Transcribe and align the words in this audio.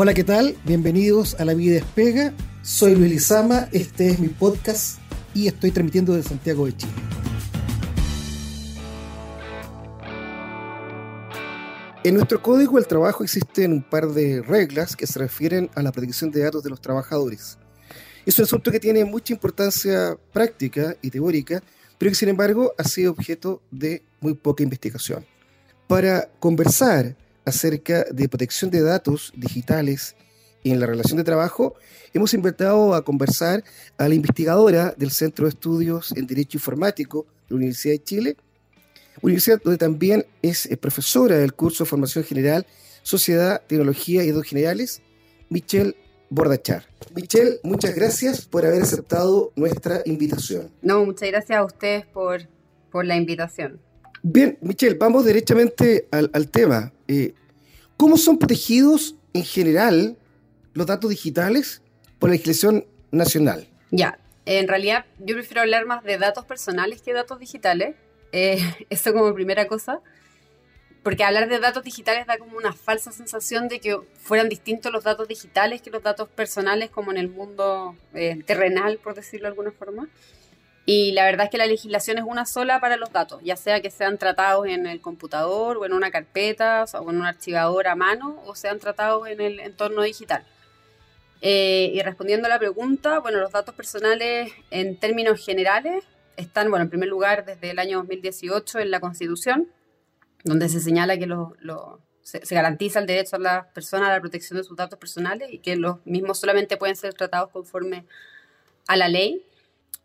Hola, 0.00 0.14
¿qué 0.14 0.22
tal? 0.22 0.56
Bienvenidos 0.64 1.34
a 1.40 1.44
La 1.44 1.54
Vida 1.54 1.74
Despega. 1.74 2.32
Soy 2.62 2.94
Luis 2.94 3.10
Lizama, 3.10 3.68
este 3.72 4.10
es 4.10 4.20
mi 4.20 4.28
podcast 4.28 5.00
y 5.34 5.48
estoy 5.48 5.72
transmitiendo 5.72 6.12
desde 6.12 6.28
Santiago 6.28 6.66
de 6.66 6.76
Chile. 6.76 6.92
En 12.04 12.14
nuestro 12.14 12.40
código 12.40 12.76
del 12.76 12.86
trabajo 12.86 13.24
existen 13.24 13.72
un 13.72 13.82
par 13.82 14.06
de 14.10 14.40
reglas 14.40 14.94
que 14.94 15.08
se 15.08 15.18
refieren 15.18 15.68
a 15.74 15.82
la 15.82 15.90
protección 15.90 16.30
de 16.30 16.42
datos 16.44 16.62
de 16.62 16.70
los 16.70 16.80
trabajadores. 16.80 17.58
Es 18.24 18.38
un 18.38 18.44
asunto 18.44 18.70
que 18.70 18.78
tiene 18.78 19.04
mucha 19.04 19.32
importancia 19.32 20.16
práctica 20.32 20.94
y 21.02 21.10
teórica, 21.10 21.60
pero 21.98 22.12
que 22.12 22.14
sin 22.14 22.28
embargo 22.28 22.72
ha 22.78 22.84
sido 22.84 23.10
objeto 23.10 23.62
de 23.72 24.04
muy 24.20 24.34
poca 24.34 24.62
investigación. 24.62 25.26
Para 25.88 26.30
conversar 26.38 27.16
acerca 27.48 28.04
de 28.10 28.28
protección 28.28 28.70
de 28.70 28.82
datos 28.82 29.32
digitales 29.36 30.16
en 30.64 30.80
la 30.80 30.86
relación 30.86 31.18
de 31.18 31.24
trabajo, 31.24 31.74
hemos 32.12 32.34
invitado 32.34 32.94
a 32.94 33.04
conversar 33.04 33.64
a 33.96 34.08
la 34.08 34.14
investigadora 34.14 34.94
del 34.96 35.10
Centro 35.10 35.46
de 35.46 35.50
Estudios 35.50 36.12
en 36.16 36.26
Derecho 36.26 36.58
Informático 36.58 37.26
de 37.48 37.54
la 37.54 37.56
Universidad 37.56 37.94
de 37.94 38.02
Chile, 38.02 38.36
universidad 39.22 39.60
donde 39.62 39.78
también 39.78 40.26
es 40.42 40.66
eh, 40.66 40.76
profesora 40.76 41.36
del 41.38 41.54
curso 41.54 41.84
de 41.84 41.90
Formación 41.90 42.24
General, 42.24 42.66
Sociedad, 43.02 43.62
Tecnología 43.66 44.24
y 44.24 44.28
Datos 44.28 44.46
Generales, 44.46 45.02
Michelle 45.48 45.96
Bordachar. 46.30 46.84
Michelle, 47.14 47.58
muchas 47.62 47.94
gracias 47.94 48.46
por 48.46 48.66
haber 48.66 48.82
aceptado 48.82 49.52
nuestra 49.56 50.02
invitación. 50.04 50.70
No, 50.82 51.04
muchas 51.04 51.30
gracias 51.30 51.58
a 51.58 51.64
ustedes 51.64 52.06
por, 52.06 52.42
por 52.90 53.06
la 53.06 53.16
invitación. 53.16 53.80
Bien, 54.22 54.58
Michelle, 54.60 54.96
vamos 54.96 55.24
derechamente 55.24 56.08
al, 56.10 56.30
al 56.34 56.50
tema. 56.50 56.92
Eh, 57.06 57.34
¿Cómo 57.98 58.16
son 58.16 58.38
protegidos 58.38 59.16
en 59.34 59.44
general 59.44 60.16
los 60.72 60.86
datos 60.86 61.10
digitales 61.10 61.82
por 62.20 62.30
la 62.30 62.34
legislación 62.34 62.86
nacional? 63.10 63.66
Ya, 63.90 64.20
en 64.46 64.68
realidad 64.68 65.04
yo 65.18 65.34
prefiero 65.34 65.62
hablar 65.62 65.84
más 65.84 66.04
de 66.04 66.16
datos 66.16 66.44
personales 66.44 67.02
que 67.02 67.12
datos 67.12 67.40
digitales. 67.40 67.96
Eh, 68.30 68.60
eso 68.90 69.12
como 69.12 69.34
primera 69.34 69.66
cosa. 69.66 70.00
Porque 71.02 71.24
hablar 71.24 71.48
de 71.48 71.58
datos 71.58 71.82
digitales 71.82 72.28
da 72.28 72.38
como 72.38 72.56
una 72.56 72.72
falsa 72.72 73.10
sensación 73.10 73.66
de 73.66 73.80
que 73.80 73.98
fueran 74.14 74.48
distintos 74.48 74.92
los 74.92 75.02
datos 75.02 75.26
digitales 75.26 75.82
que 75.82 75.90
los 75.90 76.04
datos 76.04 76.28
personales 76.28 76.90
como 76.90 77.10
en 77.10 77.16
el 77.16 77.28
mundo 77.28 77.96
eh, 78.14 78.38
terrenal, 78.46 78.98
por 78.98 79.16
decirlo 79.16 79.46
de 79.46 79.50
alguna 79.50 79.72
forma. 79.72 80.08
Y 80.90 81.12
la 81.12 81.26
verdad 81.26 81.44
es 81.44 81.50
que 81.50 81.58
la 81.58 81.66
legislación 81.66 82.16
es 82.16 82.24
una 82.26 82.46
sola 82.46 82.80
para 82.80 82.96
los 82.96 83.12
datos, 83.12 83.42
ya 83.44 83.56
sea 83.56 83.82
que 83.82 83.90
sean 83.90 84.16
tratados 84.16 84.66
en 84.68 84.86
el 84.86 85.02
computador 85.02 85.76
o 85.76 85.84
en 85.84 85.92
una 85.92 86.10
carpeta 86.10 86.86
o 86.94 87.10
en 87.10 87.16
un 87.18 87.26
archivador 87.26 87.88
a 87.88 87.94
mano 87.94 88.42
o 88.46 88.54
sean 88.54 88.78
tratados 88.78 89.28
en 89.28 89.38
el 89.42 89.60
entorno 89.60 90.00
digital. 90.00 90.46
Eh, 91.42 91.90
y 91.92 92.00
respondiendo 92.00 92.46
a 92.46 92.48
la 92.48 92.58
pregunta, 92.58 93.18
bueno, 93.18 93.38
los 93.38 93.52
datos 93.52 93.74
personales 93.74 94.50
en 94.70 94.96
términos 94.96 95.44
generales 95.44 96.04
están, 96.38 96.70
bueno, 96.70 96.84
en 96.84 96.88
primer 96.88 97.10
lugar 97.10 97.44
desde 97.44 97.72
el 97.72 97.78
año 97.78 97.98
2018 97.98 98.78
en 98.78 98.90
la 98.90 99.00
Constitución, 99.00 99.68
donde 100.42 100.70
se 100.70 100.80
señala 100.80 101.18
que 101.18 101.28
se, 102.22 102.46
se, 102.46 102.54
garantiza 102.54 103.00
el 103.00 103.06
derecho 103.06 103.36
a 103.36 103.40
las 103.40 103.66
personas 103.74 104.08
a 104.08 104.12
la 104.12 104.20
protección 104.22 104.56
de 104.56 104.64
sus 104.64 104.74
datos 104.74 104.98
personales 104.98 105.52
y 105.52 105.58
que 105.58 105.76
los 105.76 105.98
mismos 106.06 106.40
solamente 106.40 106.78
pueden 106.78 106.96
ser 106.96 107.12
tratados 107.12 107.50
conforme 107.50 108.06
a 108.86 108.96
la 108.96 109.08
ley. 109.08 109.44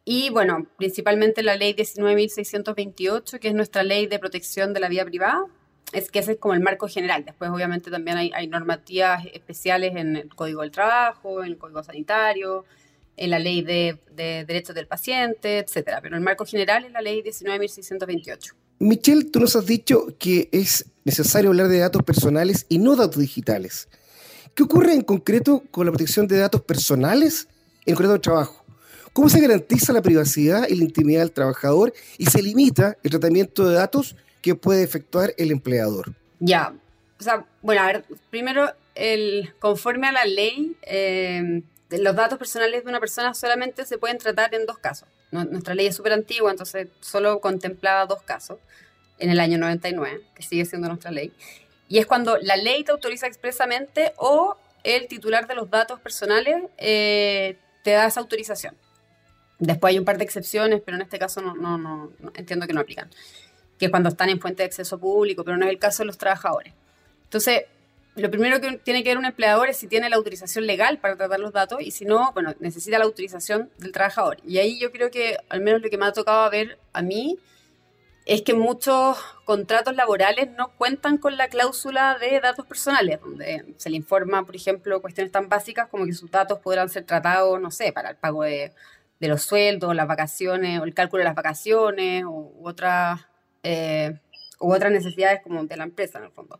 Y 0.05 0.29
bueno, 0.29 0.67
principalmente 0.77 1.43
la 1.43 1.55
ley 1.55 1.73
19.628, 1.73 3.39
que 3.39 3.47
es 3.47 3.53
nuestra 3.53 3.83
ley 3.83 4.07
de 4.07 4.19
protección 4.19 4.73
de 4.73 4.79
la 4.81 4.89
vida 4.89 5.05
privada, 5.05 5.45
es 5.93 6.11
que 6.11 6.19
ese 6.19 6.33
es 6.33 6.37
como 6.39 6.53
el 6.53 6.59
marco 6.59 6.87
general. 6.87 7.23
Después, 7.23 7.49
obviamente, 7.51 7.89
también 7.89 8.17
hay, 8.17 8.31
hay, 8.33 8.47
normativas 8.47 9.25
especiales 9.33 9.95
en 9.95 10.17
el 10.17 10.35
Código 10.35 10.61
del 10.61 10.71
Trabajo, 10.71 11.43
en 11.43 11.51
el 11.51 11.57
Código 11.57 11.83
Sanitario, 11.83 12.65
en 13.15 13.29
la 13.29 13.39
ley 13.39 13.61
de, 13.61 13.99
de 14.11 14.43
derechos 14.45 14.75
del 14.75 14.87
paciente, 14.87 15.59
etcétera. 15.59 16.01
Pero 16.01 16.15
el 16.15 16.21
marco 16.21 16.45
general 16.45 16.83
es 16.85 16.91
la 16.91 17.01
ley 17.01 17.21
19.628. 17.21 18.53
Michelle, 18.79 19.25
tú 19.25 19.39
nos 19.39 19.55
has 19.55 19.65
dicho 19.65 20.07
que 20.17 20.49
es 20.51 20.85
necesario 21.05 21.51
hablar 21.51 21.67
de 21.67 21.79
datos 21.79 22.03
personales 22.03 22.65
y 22.69 22.79
no 22.79 22.95
datos 22.95 23.21
digitales. 23.21 23.87
¿Qué 24.55 24.63
ocurre 24.63 24.93
en 24.93 25.01
concreto 25.01 25.63
con 25.71 25.85
la 25.85 25.91
protección 25.91 26.27
de 26.27 26.37
datos 26.37 26.61
personales 26.61 27.47
en 27.85 27.91
el 27.91 27.95
contrato 27.95 28.13
de 28.13 28.19
trabajo? 28.19 28.62
¿Cómo 29.13 29.29
se 29.29 29.39
garantiza 29.39 29.93
la 29.93 30.01
privacidad 30.01 30.67
y 30.67 30.75
la 30.75 30.85
intimidad 30.85 31.21
del 31.21 31.31
trabajador 31.31 31.93
y 32.17 32.25
se 32.25 32.41
limita 32.41 32.97
el 33.03 33.11
tratamiento 33.11 33.69
de 33.69 33.75
datos 33.75 34.15
que 34.41 34.55
puede 34.55 34.81
efectuar 34.81 35.35
el 35.37 35.51
empleador? 35.51 36.13
Ya, 36.39 36.73
o 37.19 37.23
sea, 37.23 37.45
bueno, 37.61 37.81
a 37.81 37.87
ver, 37.87 38.05
primero, 38.31 38.71
el, 38.95 39.53
conforme 39.59 40.07
a 40.07 40.11
la 40.11 40.25
ley, 40.25 40.75
eh, 40.81 41.61
los 41.91 42.15
datos 42.15 42.39
personales 42.39 42.83
de 42.83 42.89
una 42.89 42.99
persona 42.99 43.35
solamente 43.35 43.85
se 43.85 43.99
pueden 43.99 44.17
tratar 44.17 44.53
en 44.55 44.65
dos 44.65 44.79
casos. 44.79 45.07
Nuestra 45.29 45.75
ley 45.75 45.87
es 45.87 45.95
súper 45.95 46.13
antigua, 46.13 46.49
entonces 46.49 46.87
solo 46.99 47.39
contemplaba 47.39 48.07
dos 48.07 48.23
casos 48.23 48.57
en 49.19 49.29
el 49.29 49.39
año 49.39 49.59
99, 49.59 50.21
que 50.35 50.41
sigue 50.41 50.65
siendo 50.65 50.87
nuestra 50.87 51.11
ley. 51.11 51.31
Y 51.87 51.99
es 51.99 52.07
cuando 52.07 52.37
la 52.37 52.55
ley 52.55 52.83
te 52.83 52.91
autoriza 52.91 53.27
expresamente 53.27 54.13
o 54.17 54.57
el 54.83 55.07
titular 55.07 55.47
de 55.47 55.53
los 55.53 55.69
datos 55.69 55.99
personales 55.99 56.63
eh, 56.77 57.57
te 57.83 57.91
da 57.91 58.07
esa 58.07 58.19
autorización. 58.19 58.75
Después 59.63 59.91
hay 59.91 59.99
un 59.99 60.05
par 60.05 60.17
de 60.17 60.25
excepciones, 60.25 60.81
pero 60.85 60.97
en 60.97 61.03
este 61.03 61.17
caso 61.17 61.41
no, 61.41 61.77
no, 61.77 62.11
entiendo 62.35 62.67
que 62.67 62.73
no 62.73 62.81
aplican. 62.81 63.09
Que 63.77 63.85
es 63.85 63.91
cuando 63.91 64.09
están 64.09 64.29
en 64.29 64.39
fuente 64.39 64.61
de 64.61 64.67
acceso 64.67 64.99
público, 64.99 65.43
pero 65.45 65.57
no 65.57 65.65
es 65.65 65.71
el 65.71 65.79
caso 65.79 66.03
de 66.03 66.07
los 66.07 66.17
trabajadores. 66.17 66.73
Entonces, 67.23 67.63
lo 68.15 68.29
primero 68.29 68.59
que 68.59 68.77
tiene 68.77 69.03
que 69.03 69.09
ver 69.09 69.17
un 69.17 69.25
empleador 69.25 69.69
es 69.69 69.77
si 69.77 69.87
tiene 69.87 70.09
la 70.09 70.17
autorización 70.17 70.67
legal 70.67 70.97
para 70.99 71.15
tratar 71.15 71.39
los 71.39 71.53
datos 71.53 71.81
y 71.81 71.91
si 71.91 72.03
no, 72.03 72.31
bueno, 72.33 72.53
necesita 72.59 72.99
la 72.99 73.05
autorización 73.05 73.69
del 73.77 73.93
trabajador. 73.93 74.37
Y 74.45 74.57
ahí 74.57 74.77
yo 74.79 74.91
creo 74.91 75.09
que 75.09 75.37
al 75.47 75.61
menos 75.61 75.81
lo 75.81 75.89
que 75.89 75.97
me 75.97 76.05
ha 76.05 76.11
tocado 76.11 76.49
ver 76.51 76.77
a 76.91 77.01
mí 77.01 77.39
es 78.25 78.41
que 78.41 78.53
muchos 78.53 79.17
contratos 79.45 79.95
laborales 79.95 80.49
no 80.57 80.73
cuentan 80.77 81.17
con 81.17 81.37
la 81.37 81.47
cláusula 81.47 82.17
de 82.19 82.39
datos 82.39 82.65
personales, 82.65 83.19
donde 83.21 83.73
se 83.77 83.89
le 83.89 83.95
informa, 83.95 84.45
por 84.45 84.55
ejemplo, 84.55 85.01
cuestiones 85.01 85.31
tan 85.31 85.47
básicas 85.49 85.87
como 85.89 86.05
que 86.05 86.13
sus 86.13 86.29
datos 86.29 86.59
podrán 86.59 86.89
ser 86.89 87.05
tratados, 87.05 87.59
no 87.61 87.71
sé, 87.71 87.93
para 87.93 88.11
el 88.11 88.15
pago 88.17 88.43
de 88.43 88.73
de 89.23 89.29
los 89.29 89.43
sueldos, 89.43 89.95
las 89.95 90.05
vacaciones, 90.05 90.81
o 90.81 90.83
el 90.83 90.93
cálculo 90.93 91.21
de 91.21 91.29
las 91.29 91.35
vacaciones, 91.35 92.25
u, 92.25 92.51
otras, 92.61 93.21
eh, 93.63 94.19
u 94.59 94.73
otras 94.73 94.91
necesidades 94.91 95.39
como 95.41 95.63
de 95.63 95.77
la 95.77 95.85
empresa 95.85 96.17
en 96.17 96.25
el 96.25 96.31
fondo. 96.31 96.59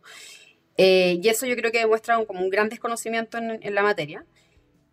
Eh, 0.78 1.20
y 1.22 1.28
eso 1.28 1.44
yo 1.44 1.56
creo 1.56 1.70
que 1.70 1.80
demuestra 1.80 2.18
un, 2.18 2.24
como 2.24 2.40
un 2.40 2.48
gran 2.48 2.70
desconocimiento 2.70 3.36
en, 3.36 3.74
la 3.74 3.82
materia. 3.82 4.24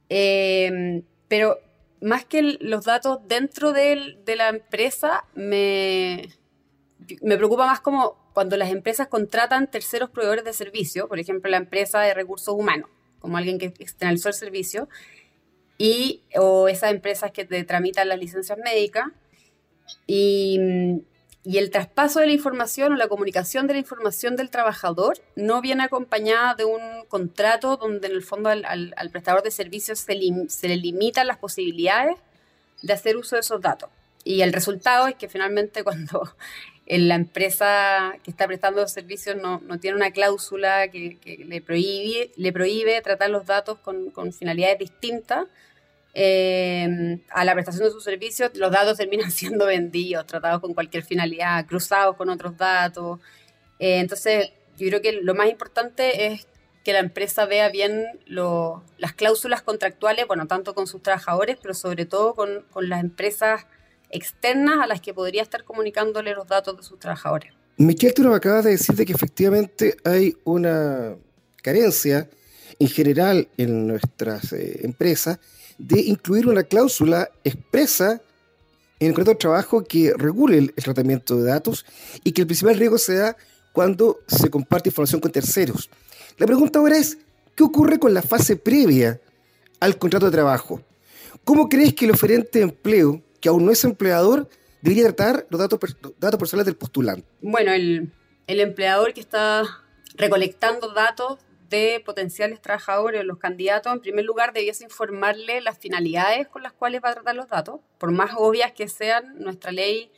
Eh, 0.09 1.01
pero 1.29 1.59
más 2.01 2.25
que 2.25 2.57
los 2.59 2.83
datos 2.83 3.19
dentro 3.25 3.71
de, 3.71 4.17
de 4.25 4.35
la 4.35 4.49
empresa, 4.49 5.23
me, 5.33 6.27
me 7.21 7.37
preocupa 7.37 7.65
más 7.65 7.79
como 7.79 8.17
cuando 8.33 8.57
las 8.57 8.69
empresas 8.69 9.07
contratan 9.07 9.71
terceros 9.71 10.09
proveedores 10.09 10.43
de 10.43 10.51
servicio, 10.51 11.07
por 11.07 11.19
ejemplo, 11.19 11.49
la 11.49 11.57
empresa 11.57 12.01
de 12.01 12.13
recursos 12.13 12.53
humanos, 12.53 12.89
como 13.19 13.37
alguien 13.37 13.57
que 13.57 13.67
externalizó 13.67 14.27
el 14.27 14.35
servicio, 14.35 14.89
y, 15.81 16.21
o 16.35 16.67
esas 16.67 16.91
empresas 16.91 17.31
que 17.31 17.43
te 17.43 17.63
tramitan 17.63 18.07
las 18.07 18.19
licencias 18.19 18.55
médicas. 18.59 19.05
Y, 20.05 20.59
y, 21.43 21.57
el 21.57 21.71
traspaso 21.71 22.19
de 22.19 22.27
la 22.27 22.33
información 22.33 22.93
o 22.93 22.95
la 22.95 23.07
comunicación 23.07 23.65
de 23.65 23.73
la 23.73 23.79
información 23.79 24.35
del 24.35 24.51
trabajador 24.51 25.17
no 25.35 25.59
viene 25.59 25.81
acompañada 25.83 26.53
de 26.53 26.65
un 26.65 27.05
contrato 27.07 27.77
donde 27.77 28.07
en 28.09 28.13
el 28.13 28.21
fondo 28.21 28.49
al, 28.49 28.93
al, 28.95 29.09
prestador 29.09 29.41
de 29.41 29.49
servicios 29.49 29.97
se, 29.97 30.19
se 30.49 30.67
le 30.67 30.77
limitan 30.77 31.25
las 31.25 31.39
posibilidades 31.39 32.15
de 32.83 32.93
hacer 32.93 33.17
uso 33.17 33.35
de 33.35 33.39
esos 33.39 33.59
datos. 33.59 33.89
Y 34.23 34.41
el 34.41 34.53
resultado 34.53 35.07
es 35.07 35.15
que 35.15 35.29
finalmente 35.29 35.83
cuando 35.83 36.31
la 36.85 37.15
empresa 37.15 38.13
que 38.23 38.29
está 38.29 38.45
prestando 38.45 38.81
los 38.81 38.91
servicios 38.91 39.35
no, 39.35 39.61
no 39.61 39.79
tiene 39.79 39.97
una 39.97 40.11
cláusula 40.11 40.89
que, 40.89 41.17
que, 41.17 41.37
le, 41.37 41.59
prohíbe, 41.59 42.31
le 42.35 42.53
prohíbe 42.53 43.01
tratar 43.01 43.31
los 43.31 43.47
datos 43.47 43.79
con, 43.79 44.11
con 44.11 44.31
finalidades 44.31 44.77
distintas, 44.77 45.47
eh, 46.13 47.19
a 47.29 47.45
la 47.45 47.53
prestación 47.53 47.85
de 47.85 47.91
sus 47.91 48.03
servicios, 48.03 48.51
los 48.55 48.71
datos 48.71 48.97
terminan 48.97 49.31
siendo 49.31 49.65
vendidos, 49.65 50.25
tratados 50.25 50.61
con 50.61 50.73
cualquier 50.73 51.03
finalidad, 51.03 51.65
cruzados 51.65 52.15
con 52.15 52.29
otros 52.29 52.57
datos. 52.57 53.19
Eh, 53.79 53.99
entonces, 53.99 54.51
yo 54.77 54.87
creo 54.87 55.01
que 55.01 55.13
lo 55.13 55.35
más 55.35 55.49
importante 55.49 56.27
es 56.27 56.47
que 56.83 56.93
la 56.93 56.99
empresa 56.99 57.45
vea 57.45 57.69
bien 57.69 58.07
las 58.25 59.13
cláusulas 59.13 59.61
contractuales, 59.61 60.25
bueno, 60.27 60.47
tanto 60.47 60.73
con 60.73 60.87
sus 60.87 61.03
trabajadores, 61.03 61.57
pero 61.61 61.75
sobre 61.75 62.05
todo 62.05 62.33
con, 62.33 62.65
con 62.71 62.89
las 62.89 63.01
empresas 63.01 63.67
externas 64.09 64.79
a 64.81 64.87
las 64.87 64.99
que 64.99 65.13
podría 65.13 65.43
estar 65.43 65.63
comunicándole 65.63 66.33
los 66.33 66.47
datos 66.47 66.77
de 66.77 66.83
sus 66.83 66.97
trabajadores. 66.99 67.53
Miquel, 67.77 68.13
tú 68.13 68.23
nos 68.23 68.35
acabas 68.35 68.63
de 68.63 68.71
decir 68.71 68.95
de 68.95 69.05
que 69.05 69.13
efectivamente 69.13 69.95
hay 70.03 70.35
una 70.43 71.15
carencia 71.61 72.27
en 72.79 72.87
general 72.87 73.47
en 73.57 73.87
nuestras 73.87 74.53
eh, 74.53 74.79
empresas 74.83 75.39
de 75.87 75.99
incluir 76.01 76.47
una 76.47 76.63
cláusula 76.63 77.29
expresa 77.43 78.21
en 78.99 79.07
el 79.07 79.13
contrato 79.15 79.31
de 79.31 79.39
trabajo 79.39 79.83
que 79.83 80.13
regule 80.15 80.57
el, 80.59 80.73
tratamiento 80.73 81.37
de 81.37 81.49
datos 81.49 81.85
y 82.23 82.31
que 82.31 82.41
el 82.41 82.47
principal 82.47 82.75
riesgo 82.75 82.99
se 82.99 83.15
da 83.15 83.35
cuando 83.71 84.19
se 84.27 84.49
comparte 84.51 84.89
información 84.89 85.21
con 85.21 85.31
terceros. 85.31 85.89
La 86.37 86.45
pregunta 86.45 86.77
ahora 86.77 86.97
es, 86.97 87.17
¿qué 87.55 87.63
ocurre 87.63 87.97
con 87.97 88.13
la 88.13 88.21
fase 88.21 88.57
previa 88.57 89.19
al 89.79 89.97
contrato 89.97 90.27
de 90.27 90.31
trabajo? 90.31 90.83
¿Cómo 91.43 91.67
crees 91.67 91.95
que 91.95 92.05
el 92.05 92.11
oferente 92.11 92.59
de 92.59 92.65
empleo, 92.65 93.23
que 93.39 93.49
aún 93.49 93.65
no 93.65 93.71
es 93.71 93.83
empleador, 93.83 94.47
debería 94.83 95.05
tratar 95.05 95.47
los 95.49 95.59
datos, 95.59 95.79
datos 96.19 96.37
personales 96.37 96.67
del 96.67 96.75
postulante? 96.75 97.25
Bueno, 97.41 97.71
el, 97.71 98.11
el 98.45 98.59
empleador 98.59 99.15
que 99.15 99.21
está 99.21 99.63
recolectando 100.15 100.93
datos 100.93 101.39
de 101.71 102.03
potenciales 102.05 102.61
trabajadores, 102.61 103.23
los 103.25 103.39
candidatos, 103.39 103.91
en 103.91 104.01
primer 104.01 104.25
lugar 104.25 104.53
debiese 104.53 104.83
informarle 104.83 105.61
las 105.61 105.79
finalidades 105.79 106.47
con 106.47 106.61
las 106.61 106.73
cuales 106.73 107.01
va 107.03 107.09
a 107.09 107.13
tratar 107.15 107.35
los 107.35 107.47
datos. 107.47 107.79
Por 107.97 108.11
más 108.11 108.31
obvias 108.37 108.73
que 108.73 108.87
sean, 108.87 109.39
nuestra 109.39 109.71
ley 109.71 110.11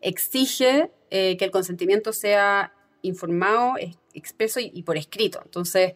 exige 0.00 0.90
eh, 1.10 1.36
que 1.36 1.44
el 1.44 1.52
consentimiento 1.52 2.12
sea 2.12 2.72
informado, 3.02 3.74
expreso 4.14 4.58
y, 4.58 4.82
por 4.82 4.96
escrito. 4.96 5.40
Entonces, 5.44 5.94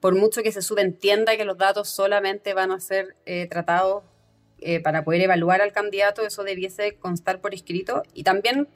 por 0.00 0.16
mucho 0.16 0.42
que 0.42 0.50
se 0.50 0.62
subentienda 0.62 1.36
que 1.36 1.44
los 1.44 1.58
datos 1.58 1.88
solamente 1.88 2.54
van 2.54 2.72
a 2.72 2.80
ser 2.80 3.14
eh, 3.26 3.46
tratados 3.46 4.02
eh, 4.60 4.80
para 4.80 5.04
poder 5.04 5.20
evaluar 5.20 5.60
al 5.60 5.72
candidato, 5.72 6.26
eso 6.26 6.42
debiese 6.42 6.96
constar 6.96 7.40
por 7.40 7.54
escrito 7.54 8.02
y 8.14 8.24
también 8.24 8.68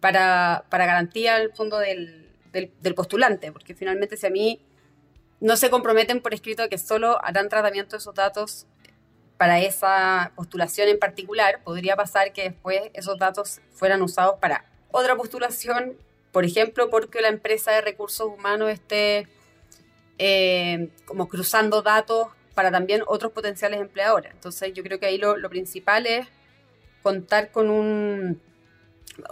para, 0.00 0.64
para 0.70 0.86
garantía 0.86 1.36
al 1.36 1.52
fondo 1.52 1.78
del, 1.78 2.28
del, 2.52 2.94
postulante, 2.94 3.52
porque 3.52 3.74
finalmente 3.74 4.16
si 4.16 4.26
a 4.26 4.30
mí 4.30 4.60
no 5.40 5.56
se 5.56 5.70
comprometen 5.70 6.20
por 6.20 6.34
escrito 6.34 6.68
que 6.68 6.78
solo 6.78 7.24
harán 7.24 7.48
tratamiento 7.48 7.96
de 7.96 7.98
esos 7.98 8.14
datos 8.14 8.66
para 9.36 9.60
esa 9.60 10.32
postulación 10.34 10.88
en 10.88 10.98
particular, 10.98 11.60
podría 11.62 11.94
pasar 11.94 12.32
que 12.32 12.42
después 12.42 12.90
esos 12.92 13.18
datos 13.18 13.60
fueran 13.72 14.02
usados 14.02 14.38
para 14.40 14.64
otra 14.90 15.16
postulación, 15.16 15.96
por 16.32 16.44
ejemplo, 16.44 16.90
porque 16.90 17.20
la 17.20 17.28
empresa 17.28 17.70
de 17.70 17.80
recursos 17.80 18.26
humanos 18.26 18.70
esté 18.70 19.28
eh, 20.18 20.88
como 21.04 21.28
cruzando 21.28 21.82
datos 21.82 22.26
para 22.54 22.72
también 22.72 23.02
otros 23.06 23.30
potenciales 23.30 23.80
empleadores. 23.80 24.32
Entonces 24.32 24.72
yo 24.74 24.82
creo 24.82 24.98
que 24.98 25.06
ahí 25.06 25.18
lo, 25.18 25.36
lo 25.36 25.48
principal 25.48 26.06
es 26.06 26.26
contar 27.04 27.52
con 27.52 27.70
un, 27.70 28.40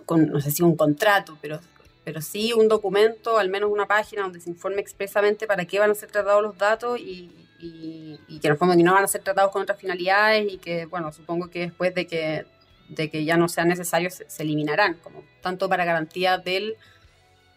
con, 0.04 0.28
no 0.28 0.40
sé 0.40 0.52
si 0.52 0.62
un 0.62 0.76
contrato, 0.76 1.36
pero 1.42 1.58
pero 2.06 2.22
sí 2.22 2.52
un 2.52 2.68
documento, 2.68 3.36
al 3.36 3.48
menos 3.48 3.68
una 3.68 3.88
página 3.88 4.22
donde 4.22 4.38
se 4.38 4.48
informe 4.48 4.80
expresamente 4.80 5.48
para 5.48 5.64
qué 5.64 5.80
van 5.80 5.90
a 5.90 5.94
ser 5.96 6.08
tratados 6.08 6.40
los 6.40 6.56
datos 6.56 7.00
y, 7.00 7.32
que 7.58 8.46
en 8.46 8.52
el 8.52 8.56
fondo 8.56 8.76
no 8.76 8.94
van 8.94 9.02
a 9.02 9.08
ser 9.08 9.22
tratados 9.22 9.50
con 9.50 9.62
otras 9.62 9.80
finalidades 9.80 10.52
y 10.52 10.58
que, 10.58 10.86
bueno, 10.86 11.12
supongo 11.12 11.50
que 11.50 11.62
después 11.62 11.92
de 11.96 12.06
que, 12.06 12.46
de 12.88 13.10
que 13.10 13.24
ya 13.24 13.36
no 13.36 13.48
sean 13.48 13.66
necesarios 13.66 14.22
se, 14.24 14.42
eliminarán, 14.44 14.94
como 15.02 15.24
tanto 15.40 15.68
para 15.68 15.84
garantía 15.84 16.38
del, 16.38 16.76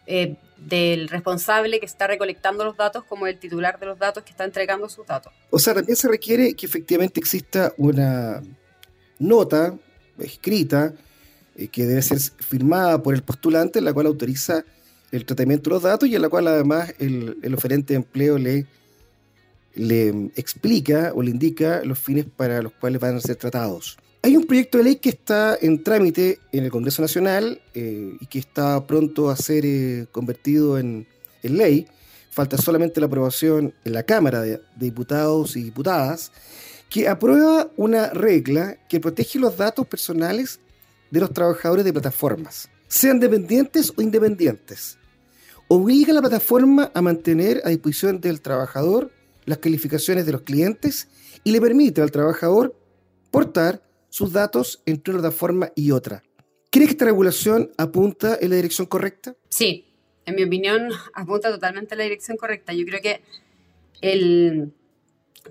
eh, 0.08 0.34
del 0.56 1.08
responsable 1.08 1.78
que 1.78 1.86
está 1.86 2.08
recolectando 2.08 2.64
los 2.64 2.76
datos 2.76 3.04
como 3.04 3.28
el 3.28 3.38
titular 3.38 3.78
de 3.78 3.86
los 3.86 4.00
datos 4.00 4.24
que 4.24 4.30
está 4.30 4.42
entregando 4.42 4.88
sus 4.88 5.06
datos. 5.06 5.32
O 5.50 5.60
sea, 5.60 5.74
también 5.74 5.94
se 5.94 6.08
requiere 6.08 6.54
que 6.54 6.66
efectivamente 6.66 7.20
exista 7.20 7.72
una 7.76 8.42
nota 9.20 9.78
escrita 10.18 10.92
eh, 11.60 11.68
que 11.68 11.86
debe 11.86 12.00
ser 12.00 12.18
firmada 12.18 13.02
por 13.02 13.14
el 13.14 13.22
postulante, 13.22 13.80
en 13.80 13.84
la 13.84 13.92
cual 13.92 14.06
autoriza 14.06 14.64
el 15.12 15.26
tratamiento 15.26 15.68
de 15.68 15.74
los 15.74 15.82
datos 15.82 16.08
y 16.08 16.16
en 16.16 16.22
la 16.22 16.28
cual 16.28 16.48
además 16.48 16.94
el, 16.98 17.36
oferente 17.54 17.92
de 17.92 17.98
empleo 17.98 18.38
le, 18.38 18.66
le 19.74 20.08
explica 20.36 21.12
o 21.14 21.22
le 21.22 21.30
indica 21.30 21.82
los 21.84 21.98
fines 21.98 22.24
para 22.24 22.62
los 22.62 22.72
cuales 22.72 23.00
van 23.00 23.16
a 23.16 23.20
ser 23.20 23.36
tratados. 23.36 23.98
Hay 24.22 24.36
un 24.36 24.44
proyecto 24.44 24.78
de 24.78 24.84
ley 24.84 24.96
que 24.96 25.10
está 25.10 25.58
en 25.60 25.82
trámite 25.82 26.38
en 26.52 26.64
el 26.64 26.70
Congreso 26.70 27.02
Nacional 27.02 27.60
eh, 27.74 28.16
y 28.20 28.26
que 28.26 28.38
está 28.38 28.86
pronto 28.86 29.30
a 29.30 29.36
ser 29.36 29.64
eh, 29.66 30.06
convertido 30.12 30.78
en, 30.78 31.06
en, 31.42 31.56
ley. 31.56 31.88
Falta 32.30 32.56
solamente 32.56 33.00
la 33.00 33.06
aprobación 33.06 33.74
en 33.84 33.92
la 33.92 34.02
Cámara 34.02 34.40
de, 34.40 34.60
Diputados 34.76 35.56
y 35.56 35.62
Diputadas, 35.62 36.32
que 36.88 37.08
aprueba 37.08 37.70
una 37.76 38.10
regla 38.10 38.78
que 38.88 39.00
protege 39.00 39.38
los 39.38 39.56
datos 39.56 39.86
personales 39.86 40.60
de 41.10 41.20
los 41.20 41.32
trabajadores 41.32 41.84
de 41.84 41.92
plataformas, 41.92 42.70
sean 42.88 43.20
dependientes 43.20 43.92
o 43.96 44.02
independientes. 44.02 44.98
Obliga 45.68 46.12
a 46.12 46.14
la 46.14 46.20
plataforma 46.20 46.90
a 46.94 47.02
mantener 47.02 47.62
a 47.64 47.70
disposición 47.70 48.20
del 48.20 48.40
trabajador 48.40 49.10
las 49.44 49.58
calificaciones 49.58 50.26
de 50.26 50.32
los 50.32 50.42
clientes 50.42 51.08
y 51.44 51.52
le 51.52 51.60
permite 51.60 52.02
al 52.02 52.10
trabajador 52.10 52.76
portar 53.30 53.82
sus 54.08 54.32
datos 54.32 54.82
entre 54.86 55.14
una 55.14 55.22
plataforma 55.22 55.70
y 55.74 55.92
otra. 55.92 56.22
¿Crees 56.70 56.88
que 56.88 56.92
esta 56.92 57.04
regulación 57.06 57.70
apunta 57.76 58.38
en 58.40 58.50
la 58.50 58.56
dirección 58.56 58.86
correcta? 58.86 59.34
Sí, 59.48 59.86
en 60.26 60.36
mi 60.36 60.44
opinión 60.44 60.88
apunta 61.14 61.50
totalmente 61.50 61.94
en 61.94 61.98
la 61.98 62.04
dirección 62.04 62.36
correcta. 62.36 62.72
Yo 62.72 62.84
creo 62.86 63.00
que 63.00 63.22
el, 64.00 64.72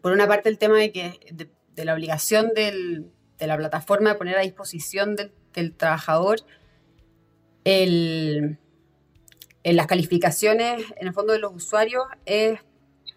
por 0.02 0.12
una 0.14 0.28
parte 0.28 0.50
el 0.50 0.58
tema 0.58 0.78
de 0.78 0.92
que 0.92 1.20
de, 1.32 1.50
la 1.86 1.94
obligación 1.94 2.52
de 3.40 3.48
la 3.48 3.58
plataforma 3.58 4.12
de 4.12 4.16
poner 4.16 4.38
a 4.38 4.42
disposición 4.42 5.16
del 5.54 5.74
trabajador 5.74 6.42
en 7.64 8.58
las 9.64 9.88
calificaciones, 9.88 10.84
en 10.98 11.08
el 11.08 11.14
fondo 11.14 11.34
de 11.34 11.40
los 11.40 11.54
usuarios, 11.56 12.04
es 12.26 12.60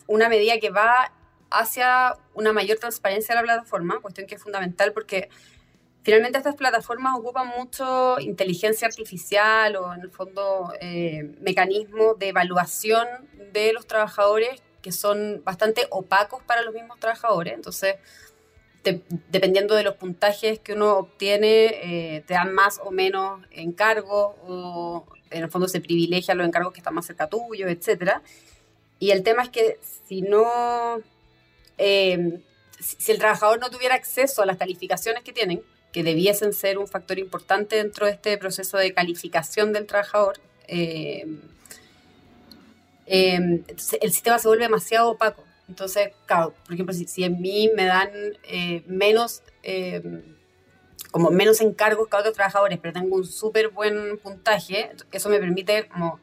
una 0.07 0.29
medida 0.29 0.59
que 0.59 0.71
va 0.71 1.13
hacia 1.51 2.17
una 2.35 2.53
mayor 2.53 2.79
transparencia 2.79 3.35
de 3.35 3.41
la 3.41 3.45
plataforma, 3.45 4.01
cuestión 4.01 4.27
que 4.27 4.37
es 4.37 4.43
fundamental 4.43 4.93
porque 4.93 5.29
finalmente 6.03 6.39
estas 6.39 6.57
plataformas 6.57 7.19
ocupan 7.19 7.49
mucho 7.49 8.19
inteligencia 8.21 8.89
artificial 8.89 9.77
o 9.77 9.93
en 9.93 10.01
el 10.01 10.11
fondo 10.11 10.73
eh, 10.81 11.35
mecanismos 11.41 12.19
de 12.19 12.29
evaluación 12.29 13.07
de 13.53 13.73
los 13.73 13.87
trabajadores 13.87 14.63
que 14.81 14.93
son 14.93 15.43
bastante 15.45 15.87
opacos 15.91 16.43
para 16.43 16.63
los 16.63 16.75
mismos 16.75 16.99
trabajadores. 16.99 17.55
Entonces, 17.55 17.97
dependiendo 18.83 19.75
de 19.75 19.85
los 19.85 19.95
puntajes 19.95 20.59
que 20.59 20.73
uno 20.73 20.97
obtiene, 20.97 22.17
eh, 22.17 22.25
te 22.27 22.35
dan 22.35 22.53
más 22.53 22.81
o 22.83 22.91
menos 22.91 23.41
encargos 23.51 24.35
o 24.47 25.07
en 25.31 25.45
el 25.45 25.51
fondo 25.51 25.69
se 25.69 25.81
privilegian 25.81 26.39
los 26.39 26.47
encargos 26.47 26.73
que 26.73 26.81
están 26.81 26.95
más 26.95 27.07
cerca 27.07 27.29
tuyo, 27.29 27.69
etc. 27.69 28.21
Y 28.99 29.11
el 29.11 29.23
tema 29.23 29.43
es 29.43 29.49
que 29.49 29.79
si 30.07 30.23
no, 30.23 31.01
eh, 31.79 32.41
si, 32.81 33.13
el 33.13 33.19
trabajador 33.19 33.59
no 33.59 33.71
tuviera 33.71 33.95
acceso 33.95 34.43
a 34.43 34.47
las 34.47 34.57
calificaciones 34.57 35.23
que 35.23 35.33
tienen, 35.33 35.63
que 35.93 36.03
debiesen 36.03 36.53
ser 36.53 36.79
un 36.79 36.89
factor 36.89 37.19
importante 37.19 37.77
dentro 37.77 38.07
de 38.07 38.13
este 38.13 38.37
proceso 38.39 38.79
de 38.79 38.93
calificación 38.93 39.73
del 39.73 39.87
trabajador, 39.87 40.39
eh, 40.67 41.27
el 43.07 43.65
sistema 43.79 44.39
se 44.39 44.49
vuelve 44.49 44.65
demasiado 44.65 45.11
opaco. 45.11 45.45
Entonces, 45.69 46.11
claro, 46.27 46.55
por 46.65 46.75
ejemplo, 46.75 46.95
si, 46.95 47.25
a 47.25 47.31
mí 47.31 47.71
me 47.75 47.85
dan 47.87 48.11
eh, 48.45 48.83
menos, 48.87 49.43
eh, 49.63 50.23
como 51.11 51.31
menos 51.31 51.61
encargos 51.61 52.09
que 52.09 52.17
otros 52.17 52.35
trabajadores, 52.35 52.79
pero 52.81 52.93
tengo 52.93 53.17
un 53.17 53.25
súper 53.25 53.69
buen 53.69 54.19
puntaje, 54.19 54.91
eso 55.13 55.29
me 55.29 55.39
permite 55.39 55.89
como 55.89 56.21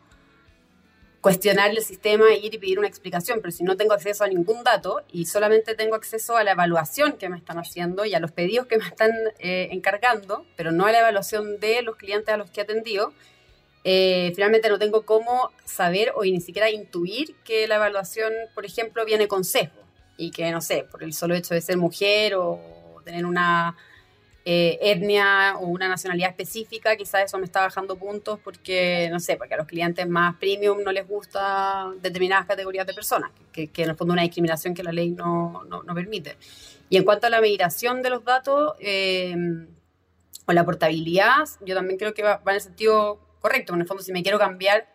cuestionar 1.22 1.72
el 1.72 1.82
sistema, 1.84 2.34
ir 2.34 2.54
y 2.54 2.58
pedir 2.58 2.80
una 2.80 2.88
explicación, 2.88 3.40
pero 3.42 3.52
si 3.52 3.64
no 3.64 3.76
tengo 3.76 3.94
acceso 3.94 4.24
a 4.24 4.28
ningún 4.28 4.64
dato 4.64 5.02
y 5.12 5.26
solamente 5.26 5.76
tengo 5.76 5.96
acceso 5.96 6.38
a 6.38 6.44
la 6.44 6.52
evaluación 6.52 7.14
que 7.14 7.30
me 7.30 7.38
están 7.38 7.60
haciendo 7.60 8.06
y 8.06 8.14
a 8.14 8.20
los 8.20 8.32
pedidos 8.32 8.68
que 8.68 8.78
me 8.78 8.86
están 8.86 9.12
eh, 9.40 9.70
encargando, 9.72 10.46
pero 10.56 10.72
no 10.72 10.86
a 10.86 10.92
la 10.92 11.00
evaluación 11.00 11.60
de 11.60 11.82
los 11.82 11.98
clientes 11.98 12.34
a 12.34 12.38
los 12.38 12.50
que 12.52 12.62
he 12.62 12.64
atendido, 12.64 13.14
eh, 13.84 14.32
finalmente 14.36 14.70
no 14.70 14.78
tengo 14.78 15.04
cómo 15.04 15.52
saber 15.64 16.12
o 16.16 16.24
ni 16.24 16.42
siquiera 16.42 16.70
intuir 16.70 17.36
que 17.44 17.68
la 17.68 17.76
evaluación, 17.76 18.34
por 18.54 18.66
ejemplo, 18.66 19.06
viene 19.06 19.28
con 19.28 19.44
sesgo 19.44 19.82
y 20.18 20.32
que, 20.32 20.52
no 20.52 20.62
sé, 20.62 20.86
por 20.92 21.04
el 21.04 21.14
solo 21.14 21.34
hecho 21.34 21.54
de 21.54 21.62
ser 21.62 21.78
mujer 21.78 22.36
o 22.36 22.60
tener 23.06 23.26
una 23.26 23.78
eh, 24.44 24.78
etnia 24.82 25.56
o 25.60 25.68
una 25.68 25.88
nacionalidad 25.88 26.32
específica, 26.32 26.96
quizás 26.98 27.26
eso 27.26 27.38
me 27.38 27.46
está 27.46 27.62
bajando 27.62 27.98
puntos 27.98 28.40
porque, 28.44 29.08
no 29.12 29.20
sé, 29.20 29.38
porque 29.38 29.54
a 29.54 29.58
los 29.58 29.68
clientes 29.68 30.08
más 30.08 30.36
premium 30.36 30.84
no 30.84 30.92
les 30.92 31.08
gusta 31.08 31.90
determinadas 32.02 32.46
categorías 32.46 32.86
de 32.86 32.94
personas, 32.94 33.32
que, 33.54 33.70
en 33.74 33.90
el 33.90 33.96
fondo 33.96 34.14
una 34.14 34.24
discriminación 34.24 34.74
que 34.74 34.84
la 34.84 34.92
ley 34.92 35.12
no, 35.12 35.64
no, 35.66 35.96
permite. 35.96 36.36
Y 36.90 36.98
en 36.98 37.04
cuanto 37.04 37.28
a 37.28 37.30
la 37.30 37.40
migración 37.40 38.02
de 38.02 38.10
los 38.10 38.26
datos 38.26 38.74
eh, 38.80 39.36
o 40.46 40.52
la 40.52 40.66
portabilidad, 40.66 41.48
yo 41.62 41.76
también 41.76 41.98
creo 41.98 42.14
que 42.14 42.24
va, 42.24 42.38
va 42.38 42.52
en 42.52 42.56
el 42.56 42.62
sentido 42.62 43.29
correcto. 43.40 43.74
En 43.74 43.82
el 43.82 43.88
fondo, 43.88 44.04
si 44.04 44.12
me 44.12 44.24
quiero 44.24 44.40
cambiar, 44.40 44.88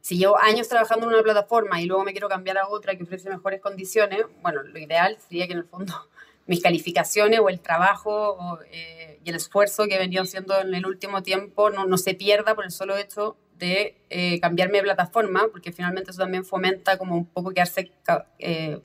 si 0.00 0.18
llevo 0.18 0.38
años 0.38 0.68
trabajando 0.68 1.06
en 1.06 1.14
una 1.14 1.22
plataforma 1.22 1.80
y 1.80 1.86
luego 1.86 2.04
me 2.04 2.12
quiero 2.12 2.28
cambiar 2.28 2.58
a 2.58 2.68
otra 2.68 2.96
que 2.96 3.02
ofrece 3.02 3.28
mejores 3.28 3.60
condiciones, 3.60 4.24
bueno, 4.42 4.62
lo 4.62 4.78
ideal 4.78 5.18
sería 5.20 5.46
que 5.46 5.52
en 5.52 5.58
el 5.58 5.64
fondo 5.64 5.92
mis 6.46 6.62
calificaciones 6.62 7.40
o 7.40 7.48
el 7.48 7.60
trabajo 7.60 8.58
eh, 8.70 9.20
y 9.24 9.28
el 9.28 9.36
esfuerzo 9.36 9.86
que 9.86 9.96
he 9.96 9.98
venido 9.98 10.22
haciendo 10.22 10.58
en 10.60 10.74
el 10.74 10.86
último 10.86 11.22
tiempo 11.22 11.70
no, 11.70 11.84
no 11.84 11.98
se 11.98 12.14
pierda 12.14 12.54
por 12.54 12.64
el 12.64 12.70
solo 12.70 12.96
hecho 12.96 13.36
de 13.58 14.00
eh, 14.08 14.40
cambiarme 14.40 14.78
de 14.78 14.84
plataforma, 14.84 15.48
porque 15.50 15.72
finalmente 15.72 16.10
eso 16.10 16.20
también 16.20 16.44
fomenta 16.44 16.96
como 16.96 17.16
un 17.16 17.26
poco 17.26 17.50
quedarse 17.50 17.90
eh, 18.38 18.80